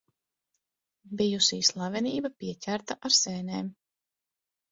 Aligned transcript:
Bijusī 1.19 1.59
slavenība 1.67 2.31
pieķerta 2.43 2.97
ar 3.09 3.17
sēnēm. 3.19 3.69